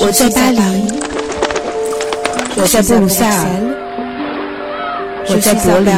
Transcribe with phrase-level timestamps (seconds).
[0.00, 0.60] 我在巴黎，
[2.56, 3.34] 我在布鲁塞尔，
[5.28, 5.92] 我在柏林，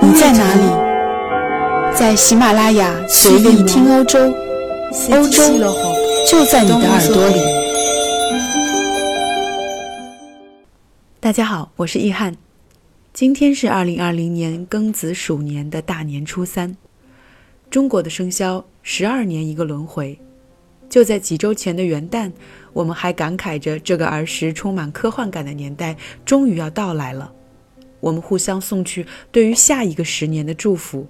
[0.00, 0.62] 你在哪里？
[1.98, 4.20] 在喜马拉雅随意听欧洲，
[5.10, 5.42] 欧洲
[6.30, 7.40] 就在你的耳朵里。
[11.18, 12.36] 大家好，我是易翰，
[13.12, 16.76] 今天是二零二零年庚子鼠年的大年初三。
[17.68, 20.16] 中国的生肖十二年一个轮回。
[20.88, 22.32] 就在几周前的元旦，
[22.72, 27.32] 我们还感慨着这个儿时充满科幻感的年代终于要到来了。
[28.00, 31.06] 我们互相送去对于下一个十年的祝福，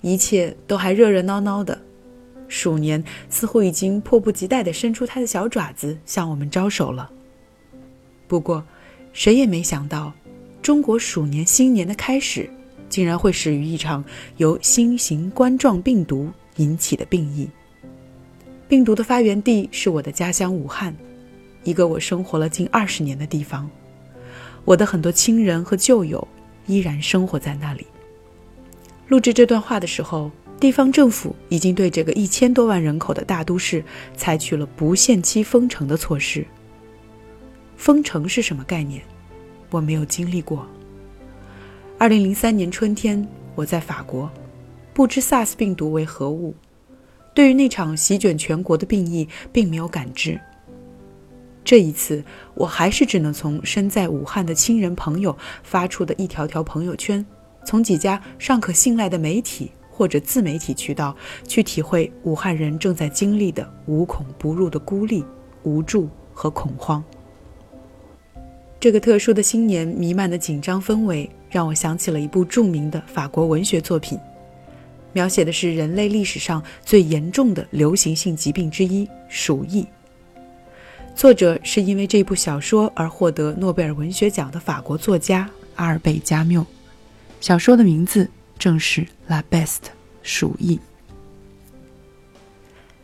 [0.00, 1.80] 一切都还热热闹闹的。
[2.46, 7.10] 鼠年似乎已经迫不及待地伸出它的小爪子向我们招手了。
[8.28, 8.64] 不过，
[9.12, 10.12] 谁也没想到，
[10.60, 12.50] 中国鼠年新年的开始，
[12.88, 14.04] 竟然会始于一场
[14.36, 17.48] 由新型冠状病毒引起的病疫。
[18.66, 20.94] 病毒的发源地是我的家乡武汉，
[21.64, 23.68] 一个我生活了近二十年的地方。
[24.64, 26.26] 我的很多亲人和旧友
[26.66, 27.86] 依然生活在那里。
[29.08, 33.84] 录制这段话的时候，地方政府已经对这个一千多万人口的大都市
[34.16, 36.46] 采取了不限期封城的措施。
[37.76, 39.02] 封城是什么概念？
[39.68, 40.66] 我没有经历过。
[41.98, 44.30] 二零零三年春天，我在法国，
[44.94, 46.54] 不知 SARS 病毒为何物。
[47.34, 50.40] 对于那场席卷全国的病疫，并没有感知。
[51.64, 52.22] 这一次，
[52.54, 57.24] 我还是只能从身在武汉的亲人朋友发出的一条条朋友圈，
[57.64, 61.16] 从几家尚可信赖的媒体或者自媒体渠道
[61.48, 65.24] 去体会武汉人正在经历的无孔不入的孤立、
[65.62, 67.02] 无助和恐慌。
[68.78, 74.18] 这个特殊的新年弥漫的紧张氛围，让我想起了一部著名的法国文学作品。
[75.14, 79.86] 描写的是人类历史上最严重的流行性疾病之一——鼠疫。
[81.14, 86.66] 作者是因为这部小说而获得诺贝尔文学奖的法国作家阿尔贝·加缪。
[87.40, 89.66] 小说的名字正是《La Best》
[90.22, 90.78] 鼠疫。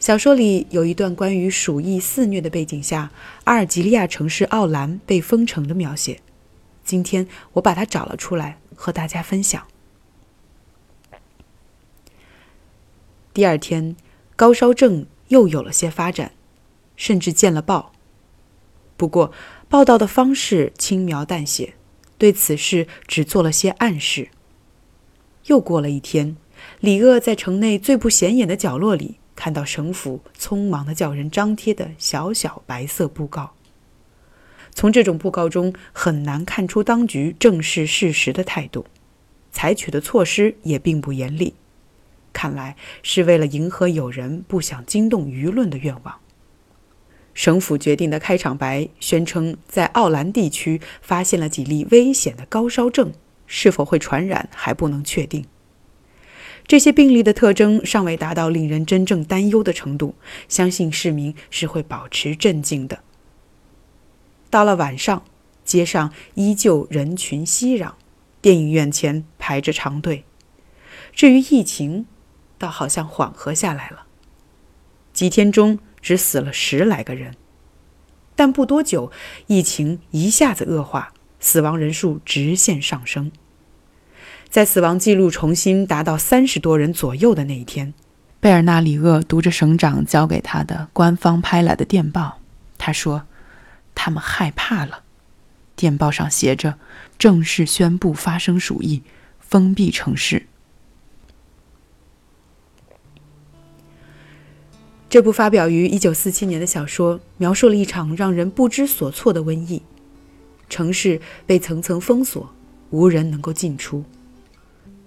[0.01, 3.11] 小说里有一段关于鼠疫肆虐的背景下，
[3.45, 6.19] 阿尔及利亚城市奥兰被封城的描写。
[6.83, 9.63] 今天我把它找了出来，和大家分享。
[13.41, 13.97] 第二天，
[14.37, 16.33] 高烧症又有了些发展，
[16.95, 17.91] 甚至见了报。
[18.99, 19.33] 不过，
[19.67, 21.73] 报道的方式轻描淡写，
[22.19, 24.29] 对此事只做了些暗示。
[25.47, 26.37] 又过了一天，
[26.81, 33.55] 李鄂在城内最不显眼的角落里看到省府匆忙的叫人张贴的小小白色布告。
[34.75, 38.85] 从这种布告中很难看出当局正视事实的态度，
[39.51, 41.55] 采取的措施也并不严厉。
[42.33, 46.21] 看来是为了迎合友人不想惊动舆论的愿望，
[47.35, 53.13] 省府决定的开场白宣称，在奥兰地区发现了几例危险的高烧症，
[53.47, 55.45] 是否会传染还不能确定。
[56.67, 60.15] 这些病例的特征尚未达到令人真正担忧的程度，
[60.49, 63.01] 相信市民是会保持镇静的。
[64.51, 65.25] 到了晚上，
[65.65, 67.93] 街上依旧人群熙攘，
[68.41, 70.25] 电影院前排着长队。
[71.13, 72.07] 至于疫情，
[72.61, 74.05] 倒好像缓和下来了，
[75.15, 77.35] 几天中只死了十来个人，
[78.37, 79.11] 但不多久，
[79.47, 83.33] 疫情一下子恶化，死亡人数直线上升。
[84.51, 87.95] 在死亡记录重新达到三十多人左右的那一天，
[88.41, 92.41] 贝尔纳里厄读着省长交给他的官方拍来的电报，
[92.77, 93.23] 他说
[93.95, 95.05] ：“他们害怕了。”
[95.75, 96.79] 电报上写着
[97.17, 99.03] ：“正式宣布发生鼠疫，
[99.39, 100.47] 封闭城市。”
[105.11, 109.83] 这部发表于1947年的小说，描述了一场让人不知所措的瘟疫。
[110.69, 112.49] 城市被层层封锁，
[112.91, 114.05] 无人能够进出。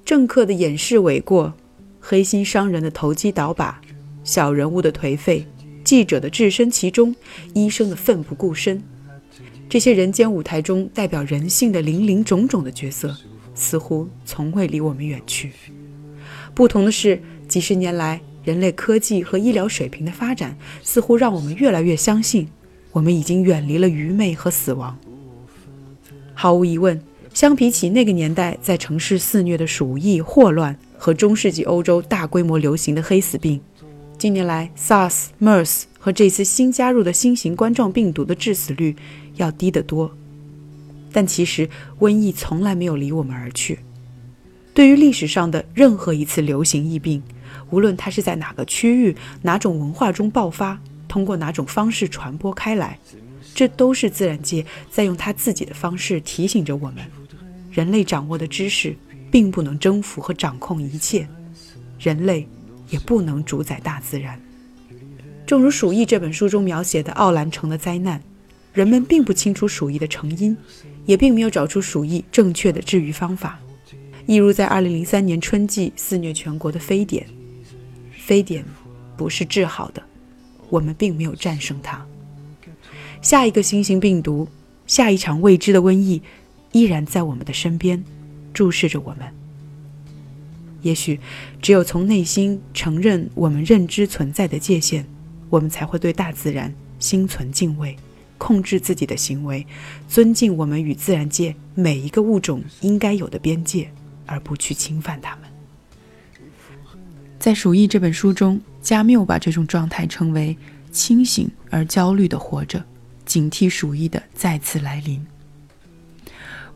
[0.04, 1.54] 政客的掩饰诿过，
[2.02, 3.80] 黑心商人的投机倒把，
[4.26, 5.48] 小人物的颓废，
[5.86, 7.16] 记者的置身其中，
[7.54, 8.84] 医生的奋不顾身，
[9.70, 13.16] 这些人间舞台中代表人性的林林种种的角色，
[13.56, 15.54] 似乎从未离我们远去。
[16.54, 18.20] 不同的是，几十年来。
[18.44, 22.48] 人类科技和医疗水平的发展，似乎让我们越来越相信，
[22.92, 24.98] 我们已经远离了愚昧和死亡。
[26.34, 27.02] 毫无疑问，
[27.34, 33.62] 相比起那个年代在城市肆虐的鼠疫、霍乱和中世纪欧洲大规模流行的黑死病，
[34.18, 38.96] 近年来 SARS、MERS 和这次新加入的新型冠状病毒的致死率
[39.36, 40.12] 要低得多。
[41.12, 41.70] 但其实，
[42.00, 43.80] 瘟疫从来没有离我们而去。
[44.74, 47.22] 对于历史上的任何一次流行疫病，
[47.74, 53.00] 无论它是在哪个区域、哪种文化中爆发，通过哪种方式传播开来，
[53.56, 56.98] 这都是自然界在用它自己的方式提醒着我们：
[57.72, 58.96] 人类掌握的知识
[59.32, 61.28] 并不能征服和掌控一切，
[62.00, 62.48] 人类
[62.90, 64.40] 也不能主宰大自然。
[65.48, 68.22] 正如《鼠疫》这本书中描写的奥兰城的灾难，
[68.72, 70.56] 人们并不清楚鼠疫的成因，
[71.08, 73.60] 也并没有找出鼠疫正确的治愈方法。
[74.28, 77.28] 一如在2003年春季肆虐全国的非典，
[78.26, 78.64] 非典
[79.18, 80.02] 不是治好的。
[80.70, 82.04] 我们并没有战胜它。
[83.22, 84.48] 下一个新型病毒，
[84.88, 86.22] 下一场未知的瘟疫，
[86.72, 88.04] 依然在我们的身边，
[88.54, 89.28] 注视着我们。
[90.82, 91.20] 也许，
[91.62, 95.06] 只有从内心承认我们认知存在的界限，
[95.50, 97.96] 我们才会对大自然心存敬畏，
[98.38, 99.66] 控制自己的行为，
[100.08, 103.90] 尊敬我们与自然界每一个物种应该有的边界，
[104.26, 105.53] 而不去侵犯它们。
[107.44, 108.62] 在《鼠疫》这本书中。
[108.82, 110.58] 加缪把这种状态称为
[110.94, 112.86] 清醒而焦虑的活着，
[113.26, 115.28] 警惕鼠疫的再次来临。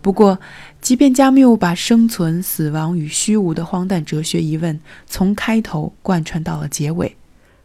[0.02, 0.38] 不过，
[0.82, 7.16] 即便加缪把生存、死亡与虚无的荒诞哲学疑问从开头贯穿到了结尾，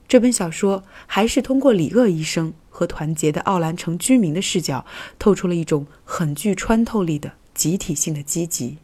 [0.07, 4.87] 这本小说还是通过李厄医生和团结的奥兰城居民的视角，
[5.19, 8.79] 透出了一种很具穿透力的集体性的积极。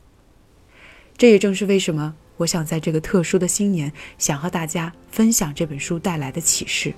[1.16, 2.16] 这也正是为什么。
[2.38, 6.94] 我想在这个特殊的新年，想和大家分享这本书带来的启示。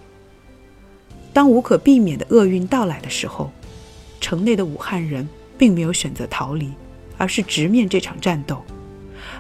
[1.33, 3.51] 当无可避免的厄运到来的时候，
[4.21, 5.27] 城内的武汉人
[5.57, 6.71] 并没有选择逃离，
[7.17, 8.57] 而是直面这场战斗；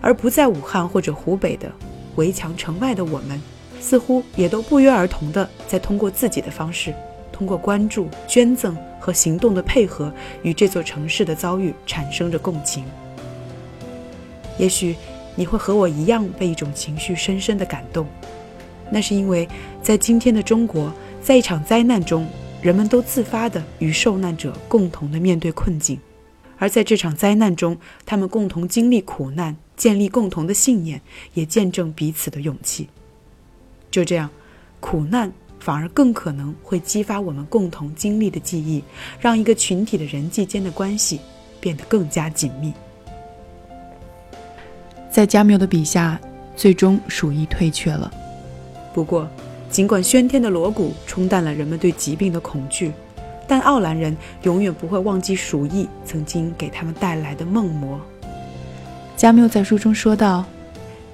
[0.01, 1.71] 而不在武汉或者湖北的
[2.17, 3.39] 围墙城外的我们，
[3.79, 6.95] 似乎也都不约而同地在通过自己的方式，
[7.31, 10.11] 通过关注、捐赠和行动的配合，
[10.43, 12.87] 与这座城市的遭遇产生着共情。
[14.57, 14.97] 也许。
[15.35, 18.07] 你会和我一样被一种情绪深深的感动，
[18.91, 19.49] 那是因为
[19.83, 20.93] 在今天的中国，
[21.23, 22.27] 在一场灾难中，
[22.61, 25.99] 人们都自发的与受难者共同的面对困境，
[26.59, 31.01] 而在这场灾难中，他们共同经历苦难，建立共同的信念，
[31.35, 32.89] 也见证彼此的勇气。
[33.91, 34.29] 就这样，
[34.79, 38.83] 苦难反而更可能会激发我们共同经历的记忆，
[39.19, 41.21] 让一个群体的人际间的关系
[41.61, 42.73] 变得更加紧密。
[45.11, 46.19] 在加缪的笔下，
[46.55, 48.11] 最终鼠疫退却了。
[48.95, 49.29] 不过，
[49.71, 52.93] 尽管喧天的锣鼓冲淡了人们对疾病的恐惧，
[53.47, 58.01] 但奥兰人永远不会忘记鼠疫曾经给他们带来的梦魔。
[59.17, 60.45] 加缪在书中说道：“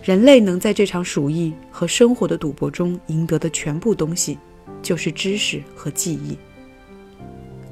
[0.05, 4.39] 人类能在这场鼠疫和生活的赌博中赢得的全部东西，
[4.83, 6.37] 就是知识和记忆。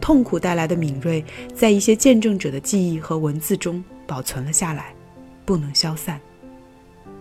[0.01, 1.25] 痛苦带来的敏锐，
[1.55, 4.93] 在一些见证者的记忆和文字中保存了下来。”
[5.45, 6.21] 不能消散。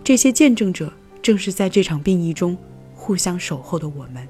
[0.03, 0.91] 这些见证者
[1.21, 2.57] 正是在这场病疫中
[2.95, 4.27] 互相守候的我们。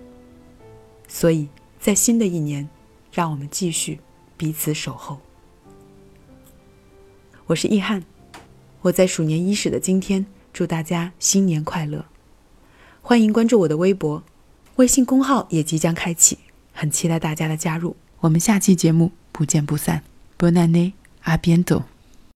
[1.07, 1.47] 所以
[1.79, 2.67] 在新的一年，
[3.11, 3.99] 让我们继续
[4.37, 5.19] 彼此守候。
[7.45, 8.03] 我是易翰，
[8.81, 12.05] 我在鼠年伊始的今天，祝大家新年快乐！
[13.01, 14.23] 欢迎关注我的微博，
[14.77, 16.37] 微信公号也即将开启，
[16.71, 17.95] 很期待大家的加入。
[18.21, 20.03] 我们下期节目不见不散。
[20.39, 20.93] Bonne année,
[21.25, 21.92] à bientôt。